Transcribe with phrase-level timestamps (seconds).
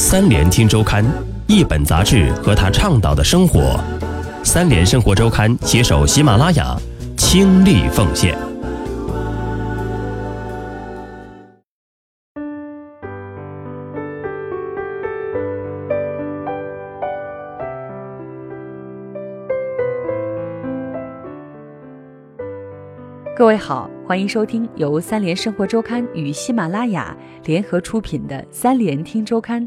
[0.00, 1.04] 三联听周刊，
[1.48, 3.80] 一本杂志和他倡导的生活。
[4.44, 6.76] 三联生活周刊携手喜马拉雅，
[7.16, 8.38] 倾力奉献。
[23.36, 29.62] 各位好，欢迎收听由三联生活周刊与喜马拉雅联合出品的《三联听周刊》，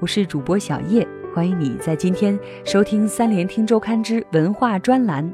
[0.00, 5.24] 我是主播小叶，欢迎你在今天收听《三联听周刊之文化专栏》。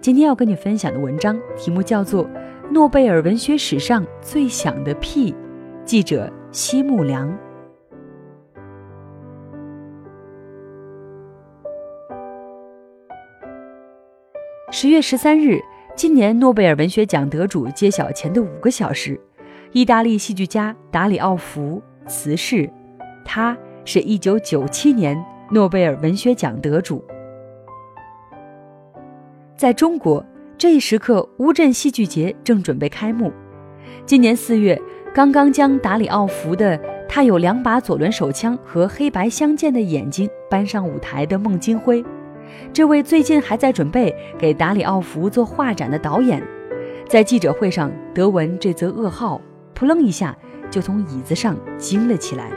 [0.00, 2.24] 今天要跟你分享的文章题目叫做
[2.70, 5.32] 《诺贝尔文学史上最响的屁》，
[5.84, 7.36] 记者奚木良。
[14.70, 15.60] 十月十三日。
[15.94, 19.18] 今年诺贝尔文学奖得主揭晓前的五个小时，
[19.72, 22.68] 意大利戏剧家达里奥福辞世，
[23.24, 25.16] 他是一九九七年
[25.50, 27.02] 诺贝尔文学奖得主。
[29.56, 30.22] 在中国，
[30.58, 33.32] 这一时刻，乌镇戏剧节正准备开幕。
[34.04, 34.78] 今年四月，
[35.14, 36.76] 刚刚将达里奥福的
[37.08, 42.04] 《他有两把左轮手枪和黑白相间的眼睛》搬上舞台的孟京辉。
[42.72, 46.42] 这位最近还在准备给达里奥福做画展的导演，
[47.08, 49.40] 在记者会上得闻这则噩耗，
[49.74, 50.36] 扑棱一下
[50.70, 52.50] 就从椅子上惊了起来。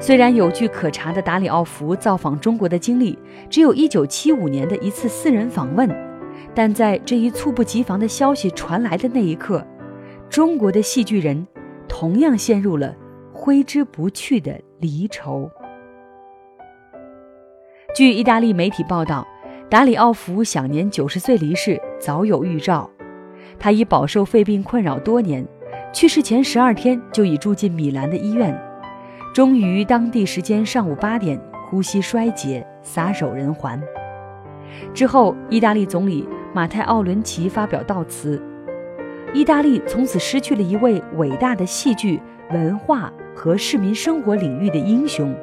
[0.00, 5.88] 虽然有据可查的达里奥弗造访中国的经历只有一九七五年的一次私人访问，
[6.54, 9.64] 但在这一猝不及防的消息传来的那一刻，
[10.28, 11.46] 中国的戏剧人
[11.88, 12.94] 同样陷入了
[13.32, 15.50] 挥之不去的离愁。
[17.94, 19.26] 据意大利媒体报道，
[19.68, 22.88] 达里奥弗享年九十岁离世，早有预兆。
[23.58, 25.46] 他已饱受肺病困扰多年，
[25.92, 28.58] 去世前十二天就已住进米兰的医院，
[29.32, 33.80] 终于当地时间上午八点呼吸衰竭，撒手人寰。
[34.92, 38.40] 之后，意大利总理马泰奥伦齐发表悼词，
[39.32, 45.34] 意大利从此失去了一位伟大的戏剧、文化和市民生活领域的英雄。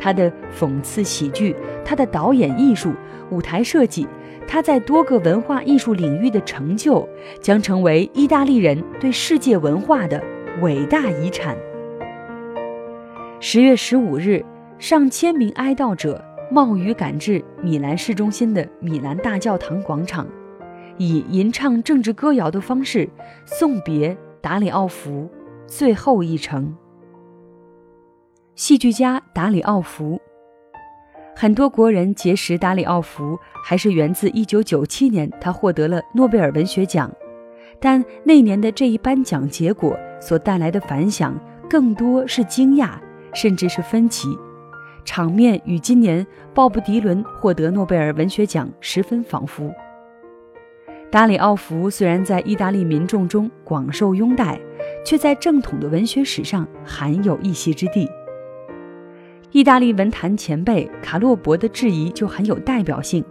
[0.00, 1.54] 他的讽刺喜剧，
[1.84, 2.92] 他的导演艺术、
[3.30, 4.08] 舞台设计，
[4.44, 7.08] 他在多个文化艺术领域的成就，
[7.40, 10.20] 将成为意大利人对世界文化的
[10.62, 11.56] 伟大遗产。
[13.42, 14.44] 十月十五日，
[14.78, 20.26] 上千名哀悼者冒雨赶至米兰市中心的米兰大教堂广场，
[20.98, 23.08] 以吟唱政治歌谣的方式
[23.46, 25.26] 送别达里奥福
[25.66, 26.76] 最后一程。
[28.56, 30.20] 戏剧家达里奥福，
[31.34, 37.10] 很多国人结识达里奥福，还是源自1997年他获得了诺贝尔文学奖。
[37.80, 41.34] 但那年的这一颁奖结果所带来的反响，
[41.70, 42.90] 更多是惊讶，
[43.34, 44.28] 甚至是分歧。
[45.04, 46.24] 场面与今年
[46.54, 49.72] 鲍勃迪伦获得诺贝尔文学奖十分仿佛。
[51.10, 54.60] 达里奥弗虽然在意大利民众中广受拥戴，
[55.04, 58.08] 却在正统的文学史上罕有一席之地。
[59.50, 63.24] 意大利文坛前辈卡洛博的质疑就很有代表性：“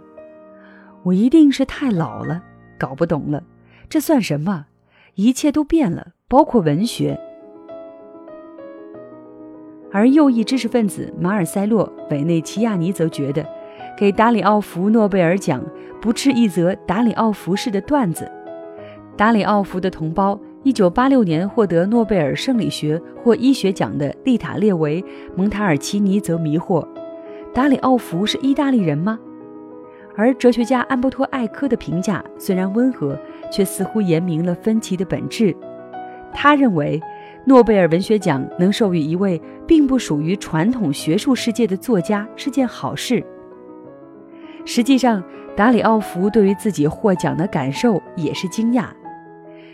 [1.04, 2.42] 我一定是太老了，
[2.78, 3.42] 搞不懂了，
[3.88, 4.66] 这算什么？
[5.14, 7.18] 一切都变了，包括文学。”
[9.92, 13.44] 而右翼知识分子马尔塞洛·韦内齐亚尼则觉得，
[13.98, 15.62] 给达里奥弗诺贝尔奖
[16.00, 18.30] 不啻一则达里奥弗式的段子。
[19.16, 20.38] 达里奥弗的同胞。
[20.62, 25.00] 一九八六年获得诺贝尔生理学或医学奖的利塔列维·
[25.34, 26.86] 蒙塔尔奇尼则迷惑：
[27.54, 29.18] 达里奥弗是意大利人吗？
[30.14, 33.18] 而哲学家安伯托·艾科的评价虽然温和，
[33.50, 35.56] 却似乎言明了分歧的本质。
[36.34, 37.00] 他认为，
[37.46, 43.24] 诺贝尔文学奖能授予一位并不属于传统学术世界的作家是件好事。
[44.64, 45.22] 实际上，
[45.56, 48.84] 达里奥弗对于自己获奖的感受也是惊讶。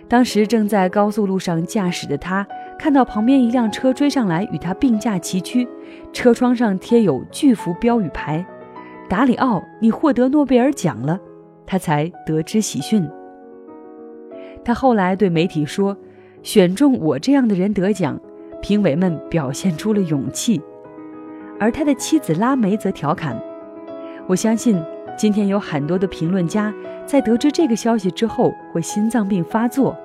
[0.09, 2.47] 当时正在高速路上驾驶的他，
[2.79, 5.67] 看到旁边一辆车追上来，与他并驾齐驱，
[6.13, 8.47] 车窗上贴有巨幅标语牌
[9.11, 11.19] ：“达里奥，你获得诺贝尔奖了。”
[11.67, 13.05] 他才得知喜讯。
[14.65, 15.97] 他后来对媒体说
[16.47, 18.21] ：“选中我这样的人得奖，
[18.63, 20.63] 评委们表现出了勇气。”
[21.59, 23.37] 而他的妻子拉梅则调侃
[24.29, 24.81] ：“我相信。”
[25.19, 26.73] 今天有很多的评论家
[27.07, 29.97] 在得知这个消息之后会心脏病发作。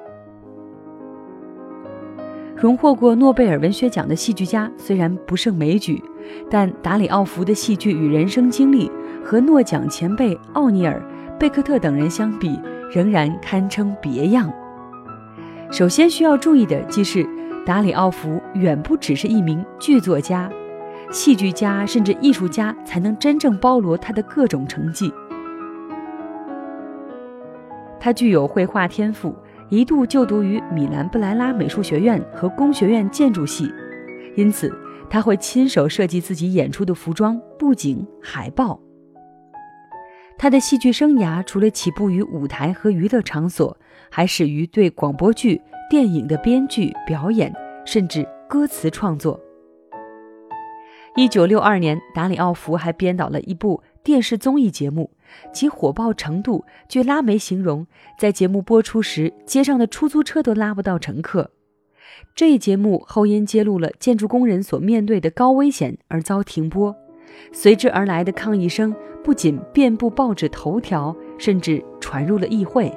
[2.56, 6.02] 荣获过诺贝尔文学奖的戏剧家虽然不胜枚举，
[6.50, 8.90] 但达里奥福的戏剧与人生经历
[9.24, 11.00] 和诺奖前辈奥尼尔、
[11.38, 12.58] 贝克特等人相比，
[12.90, 14.52] 仍然堪称别样。
[15.72, 17.26] 首先需要注意的即是，
[17.66, 20.52] 达里奥福远不只是一名剧作家。
[21.12, 25.10] 戏剧家甚至艺术家才能真正包罗他的各种成绩。
[28.02, 29.34] 他具有绘画天赋，
[29.70, 33.72] 一度就读于米兰布莱拉美术学院和工学院建筑系，
[34.36, 34.70] 因此
[35.10, 38.78] 他会亲手设计自己演出的服装、布景、海报。
[40.38, 43.78] 他的戏剧生涯除了起步于舞台和娱乐场所，
[44.10, 47.54] 还始于对广播剧、电影的编剧、表演，
[47.86, 49.40] 甚至歌词创作。
[51.16, 55.12] 一九六二年，达里奥福还编导了一部电视综艺节目，
[55.54, 57.86] 其火爆程度据拉梅形容，
[58.18, 61.52] 在节目播出时，街上的出租车都拉不到乘客。
[62.34, 66.96] 这一节目后因揭露了建筑工人所面对的高危险而遭停播。
[67.52, 72.90] 随之而来的抗议声不仅遍布报纸头条，甚至传入了议会。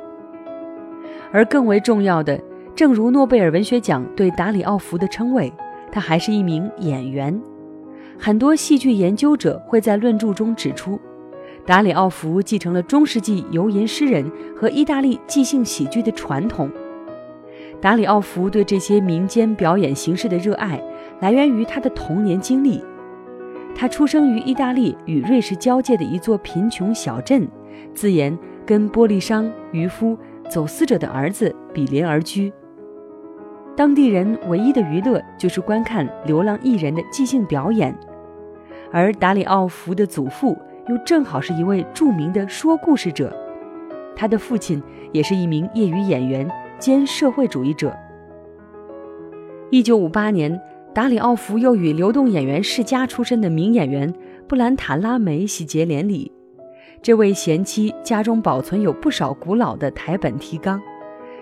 [1.35, 2.41] 而更为重要的，
[2.77, 5.53] 正如诺贝尔文学奖对达里奥福的称谓，
[5.91, 7.43] 他还是一名演员。
[8.17, 10.97] 很多戏剧研究者会在论著中指出，
[11.67, 16.71] 达里奥弗继承了中世纪游吟诗人和意大利即兴喜剧的传统。
[17.81, 20.81] 达里奥弗对这些民间表演形式的热爱，
[21.19, 22.81] 来源于他的童年经历。
[23.75, 27.49] 他出生于意大利与瑞士交界的一座贫穷小镇，
[27.93, 30.17] 自言跟玻璃商、渔夫、
[30.49, 32.53] 走私者的儿子比邻而居。
[33.77, 37.97] 当地人唯一的娱乐就是观看流浪艺人的即兴表演，
[38.93, 40.57] 而达里奥弗的祖父
[40.89, 43.35] 又正好是一位著名的说故事者，
[44.15, 44.83] 他的父亲
[45.13, 46.49] 也是一名业余演员
[46.79, 47.95] 兼社会主义者。
[49.71, 50.61] 一九五八年。
[50.95, 54.15] 达里奥福又与流动演员世家出身的名演员
[54.47, 56.31] 布兰塔拉梅喜结连理。
[57.05, 60.81] 这位贤妻家中保存有不少古老的台本提纲，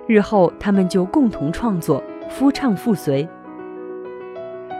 [0.08, 3.28] 日后他们就共同创作，夫唱妇随。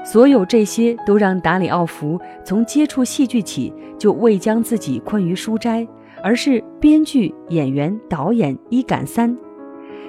[0.05, 5.87] 所有这些都让达里奥弗从接触戏剧起就未将自己困于书斋，
[6.21, 9.39] 而是编剧、演员、导演一赶三，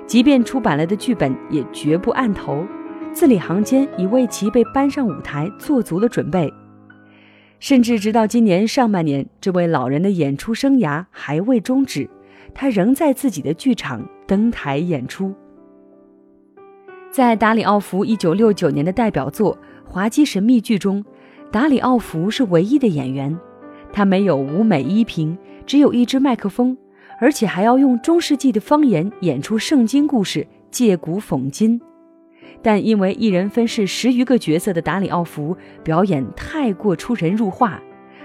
[0.08, 2.66] 即便出版了的剧本也绝不按头。
[3.12, 6.52] 字里行间已为其被搬上舞台做足了准备，
[7.64, 12.10] 甚至直到今年上半年，这位老人的演出生涯还未终止，
[12.54, 15.34] 他仍在自己的剧场登台演出。
[17.10, 19.58] 在达里奥弗1969年的代表作
[19.90, 21.06] 《滑稽神秘剧》中，
[21.54, 23.40] 达里奥弗是唯一的演员，
[23.94, 26.78] 他没有舞美衣品，只有一支麦克风，
[27.22, 31.80] 而且还要用中世纪的方言演出圣经故事，借古讽今。
[32.62, 37.82] 但因为一人分饰十余个角色的达里奥福表演太过出神入化，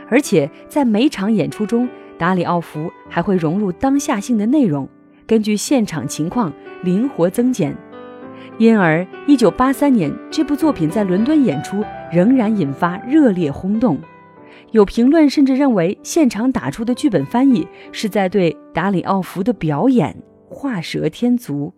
[0.09, 4.89] 而且在每场演出中，达里奥福还会融入当下性的内容，
[5.27, 6.53] 根据现场情况
[6.85, 7.77] 灵活增减，
[8.59, 13.99] 因而1983年这部作品在伦敦演出仍然引发热烈轰动。
[14.73, 20.15] 有评论甚至认为，现场打出的剧本翻译是在对达里奥福的表演
[20.49, 21.73] 画蛇添足。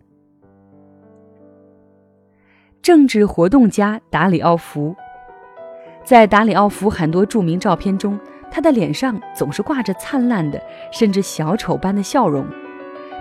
[2.81, 4.95] 政治活动家达里奥福，
[6.03, 8.19] 在达里奥福很多著名照片中，
[8.49, 10.59] 他的脸上总是挂着灿烂的，
[10.91, 12.43] 甚至小丑般的笑容。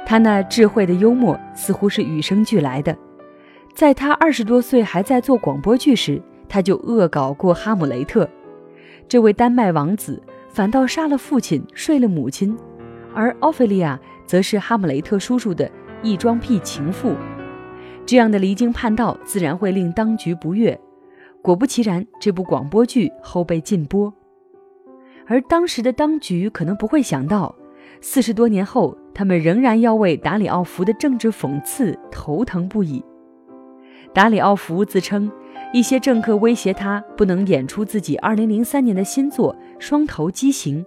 [0.06, 2.96] 他那智慧的幽默似乎是与生俱来的。
[3.74, 8.26] 在他二十多岁还在做广播剧时，他就恶搞过哈姆雷特。
[9.06, 12.56] 这位丹麦王子反倒杀了父亲，睡了母亲，
[13.14, 15.70] 而奥菲利亚则是哈姆雷特叔叔的
[16.02, 17.14] 异装癖情妇。
[18.06, 20.78] 这样的离经叛道自然会令当局不悦。
[21.42, 24.12] 果不其然，这部广播剧后被禁播。
[25.26, 27.54] 而当时的当局可能不会想到，
[28.00, 33.02] 四十多年后，他们仍然要为达里奥福的政治讽刺头疼不已。
[34.12, 35.30] 达里奥福自称，
[35.72, 40.84] 一些政客威胁他不能演出自己2003年的新作《双头畸形》，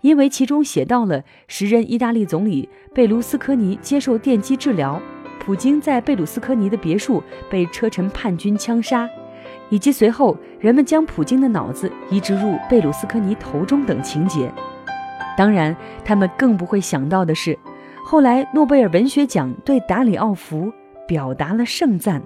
[0.00, 5.02] 因为其中写到了时任意大利总理贝卢斯科尼接受电击治疗。
[5.44, 7.20] 普京在贝鲁斯科尼的别墅
[7.50, 9.10] 被车臣叛军枪杀，
[9.70, 14.48] 以及随后人们将普京的脑子移植入贝鲁斯科尼头中等情节。
[15.36, 17.58] 当然，他们更不会想到的是，
[18.04, 20.72] 后来诺贝尔文学奖对达里奥弗
[21.08, 22.22] 表达了盛赞。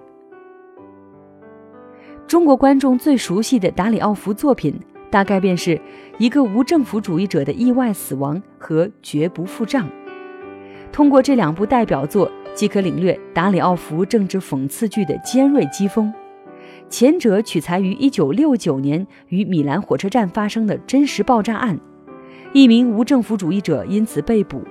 [2.26, 5.80] 中国观众最熟悉的达里奥弗作品，大概便是
[6.18, 9.88] 一个无政府主义者的意外死亡和绝不付账。
[10.92, 12.30] 通过这两部代表作。
[12.56, 16.12] 即可领略达里奥弗政治讽刺剧的尖锐机锋。
[16.88, 21.78] 前者取材于1969年于米兰火车站发生的真实爆炸案，
[22.52, 24.64] 一名无政府主义者因此被捕，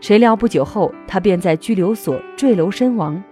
[0.00, 3.22] 谁料不久后他便在拘留所坠楼身亡，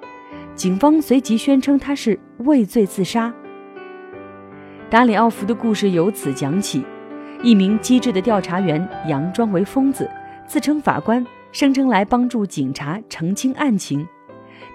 [0.55, 3.33] 警方随即宣称他是畏罪自杀。
[4.89, 6.83] 达里奥福的故事由此讲起。
[7.43, 10.07] 一名机智的调查员佯装为疯子，
[10.47, 14.07] 自称法官，声称来帮助警察澄清案情。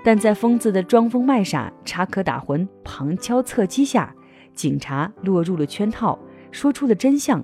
[0.03, 4.13] 但在疯子的装疯卖傻、插科打诨、旁敲侧击下，
[4.53, 6.17] 警察落入了圈套，
[6.51, 7.43] 说出了真相：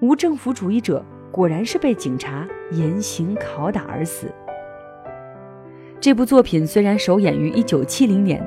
[0.00, 4.26] 无政府主义者果然是被警察严刑拷打而死。
[6.00, 8.44] 这部作品虽然首演于1970年，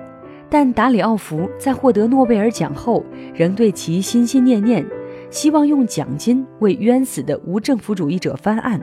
[0.50, 4.86] 但达里奥福在获得诺贝尔奖后，仍对其心心念念。
[5.30, 8.80] 希望用奖金为冤死的无政府主义者翻案。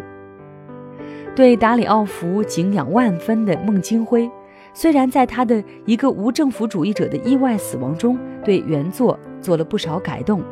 [1.36, 4.28] 对达里奥福敬仰万分的孟京辉，
[4.74, 10.42] 虽然在他的一个无政府主义者的意外死亡中对原作做了不少改动，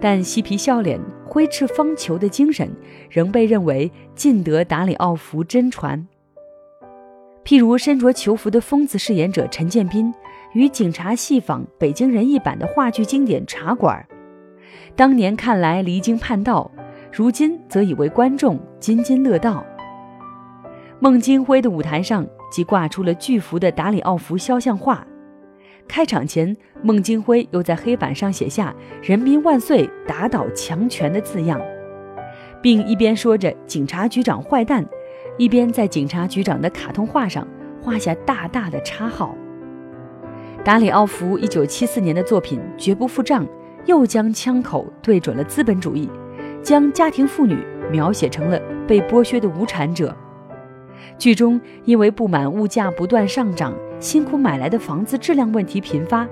[0.00, 2.68] 但嬉皮笑脸、挥斥方遒的精神
[3.08, 6.06] 仍被认为尽得达里奥福真传。
[7.44, 10.12] 譬如身着囚服的疯子饰演者陈建斌，
[10.54, 14.04] 与警察戏仿北京人艺版的话剧经典《茶馆》。
[14.96, 16.70] 当年看来离经叛道，
[17.12, 19.64] 如今则已为观众津津乐道。
[21.04, 25.06] 孟京辉的舞台上即挂出了巨幅的达里奥夫肖像画。
[25.86, 31.60] 开场前，孟京辉又在黑板上写下“人民万岁，打倒强权”的字样，
[32.62, 34.82] 并一边说着“警察局长坏蛋”，
[35.36, 37.46] 一边在警察局长的卡通画上
[37.82, 39.36] 画下大大的叉号。
[40.64, 43.44] 达里奥夫1974年的作品《绝不付账》。
[43.84, 46.08] 又将枪口对准了资本主义，
[46.62, 47.58] 将家庭妇女
[47.92, 48.58] 描写成了
[48.88, 50.16] 被剥削的无产者。
[51.18, 56.28] 剧中因为不满物价不断上涨，辛苦买来的房子质量问题频发，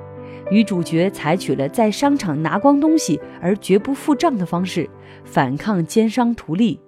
[0.50, 4.88] 女主角采取了在商场拿光东西而绝不付账的方式，
[5.25, 6.81] 反抗奸商图利。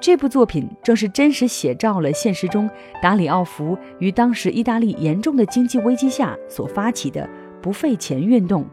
[0.00, 2.68] 这部作品正是真实写照了现实中
[3.00, 7.28] 达里奥福于当时意大利严重的经济危机下所发起的
[7.60, 8.66] 不费钱运动。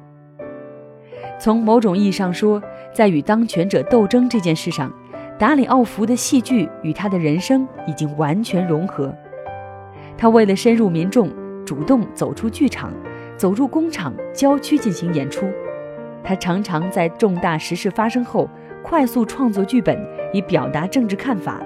[1.40, 4.92] 从某种意义上说，在与当权者斗争这件事上，
[5.40, 9.16] 达里奥福的戏剧与他的人生已经完全融合。
[10.18, 11.32] 他为了深入民众，
[11.66, 12.92] 主动走出剧场，
[13.38, 15.50] 走入工厂、郊区进行演出。
[16.26, 18.50] 他常常在重大时事发生后，
[18.84, 19.98] 快速创作剧本
[20.34, 21.62] 以表达政治看法。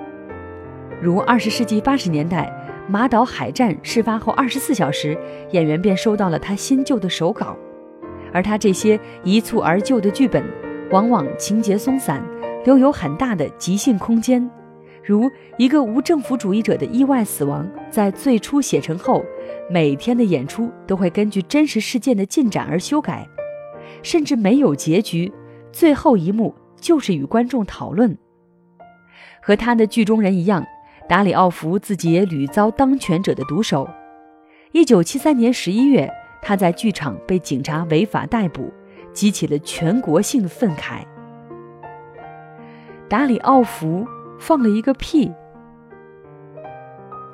[1.02, 2.48] 如二十世纪八十年代
[2.88, 5.18] 马岛海战事发后二十四小时，
[5.50, 7.58] 演员便收到了他新旧的手稿。
[8.32, 10.44] 而他这些一蹴而就的剧本，
[10.92, 12.24] 往往情节松散，
[12.64, 14.50] 留有很大的即兴空间。
[15.04, 19.24] 如一个无政府主义者的意外死亡，在最初写成后，
[19.70, 23.28] 每天的演出都会根据真实事件的进展而修改，
[24.02, 25.32] 甚至没有结局，
[25.72, 28.18] 最后一幕就是与观众讨论。
[29.42, 30.66] 和他的剧中人一样，
[31.10, 33.90] 达里奥弗自己也屡遭当权者的毒手。
[34.72, 36.10] 一九七三年十一月。
[36.46, 38.70] 他在剧场被警察违法逮捕，
[39.14, 41.06] 激起了全国性的愤慨。
[43.10, 44.06] 达里奥弗
[44.40, 45.32] 放了一个屁。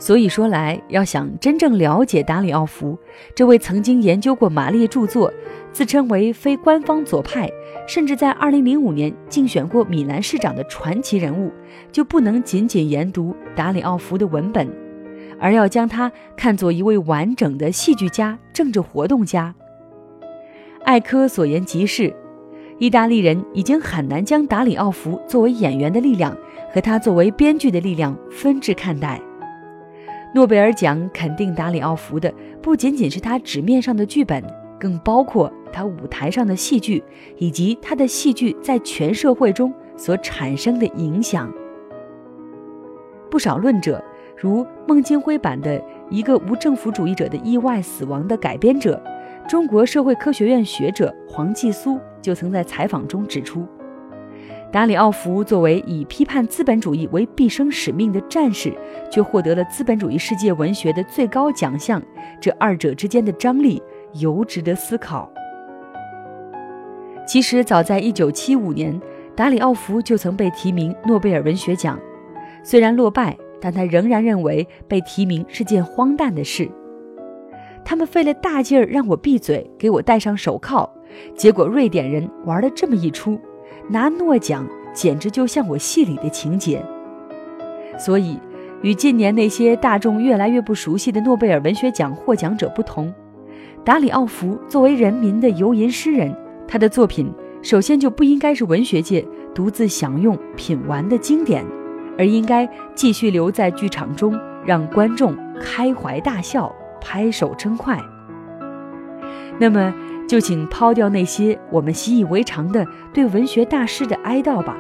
[0.02, 2.98] 所以说来，要想真正了解达里奥弗
[3.36, 5.30] 这位曾经研究过马列著作、
[5.74, 7.50] 自称为非官方左派，
[7.86, 11.52] 甚至在2005年竞选过米兰市长的传奇人物，
[11.92, 14.70] 就不能仅仅研读达里奥弗的文本。
[15.38, 19.54] 而要将他看作一位完整的戏剧家、政治活动家。
[20.86, 22.14] 艾科所言极是，
[22.80, 26.36] 意大利人已经很难将达里奥弗作为演员的力量
[26.74, 29.22] 和他作为编剧的力量分置看待。
[30.34, 34.42] 诺贝尔奖肯定达里奥弗的不仅仅是他纸面上的剧本，
[34.80, 37.04] 更包括他舞台上的戏剧
[37.38, 41.52] 以及他的戏剧在全社会中所产生的影响。
[43.30, 44.04] 不少论者。
[44.42, 48.98] 如孟京辉版的一个无政府主义者的意外死亡的改编者，
[49.50, 53.66] 中国社会科学院学者黄继苏就曾在采访中指出，
[54.72, 58.72] 达里奥弗作为以批判资本主义为毕生使命的战士，
[59.10, 62.00] 却获得了资本主义世界文学的最高奖项，
[62.40, 63.82] 这二者之间的张力
[64.20, 65.28] 尤值得思考。
[67.26, 69.02] 其实，早在1975年，
[69.36, 72.00] 达里奥弗就曾被提名诺贝尔文学奖，
[72.64, 73.36] 虽然落败。
[73.62, 76.72] 但他仍然认为被提名是件荒诞的事。
[77.90, 80.88] 他们费了大劲儿让我闭嘴，给我戴上手铐，
[81.36, 83.36] 结果瑞典人玩了这么一出，
[83.88, 86.86] 拿诺奖简直就像我戏里的情节。
[87.98, 88.38] 所以，
[88.84, 93.12] 与近年那些大众越来越不熟悉的诺贝尔文学奖获奖者不同，
[93.84, 96.32] 达里奥弗作为人民的游吟诗人，
[96.68, 101.66] 他的作品首先就不应该是文学界独自享用品玩的经典。
[102.20, 108.00] 而应该继续留在剧场中，让观众开怀大笑、拍手称快。
[109.60, 109.94] 那么，
[110.28, 114.78] 就请抛掉那些我们习以为常的对文学大师的哀悼吧。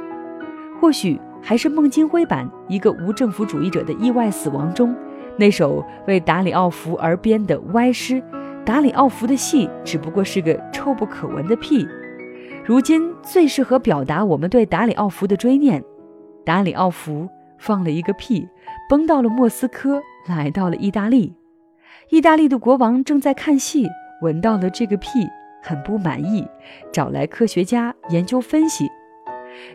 [0.79, 4.95] 或许还是孟京辉版《一个无政府主义者的意外死亡》中
[5.38, 8.23] 那首为达里奥弗而编的歪诗
[8.63, 11.85] ：“达里奥弗的戏只不过是个臭不可闻的屁。”
[12.63, 15.83] 如今最适合表达我们对达里奥弗的追念。
[16.45, 18.47] 达里奥弗放了一个屁，
[18.89, 21.33] 崩到了莫斯科，来到了意大利。
[22.09, 23.87] 意大利的国王正在看戏，
[24.21, 25.09] 闻到了这个屁，
[25.61, 26.43] 很不满意，
[26.91, 28.87] 找来科学家研究分析。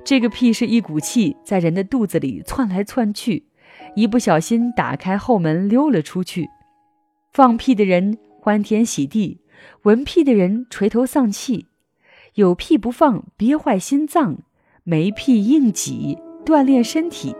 [0.04, 3.44] 这个屁是一股气，在人的肚子里窜来窜去，
[3.94, 6.50] 一不小心打开后门溜了出去。
[7.32, 9.40] 放屁的人欢天喜地，
[9.82, 11.68] 闻屁的人垂头丧气。
[12.34, 14.38] 有屁不放，憋坏心脏；
[14.82, 17.36] 没屁硬挤，锻炼身体。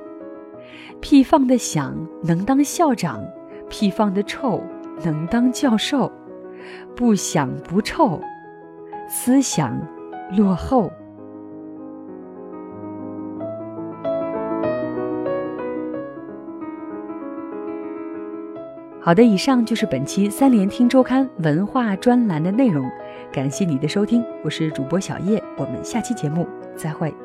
[1.01, 3.21] 屁放的响，能当校长；
[3.69, 4.63] 屁放的臭，
[5.05, 6.11] 能当教授。
[6.97, 8.21] 不响不臭，
[9.09, 9.79] 思想
[10.37, 10.91] 落后。
[19.01, 22.91] 好的，以上就是本期三联听周刊文化专栏的内容。
[23.31, 27.24] 感谢你的收听，我是主播小叶，我们下期节目再会。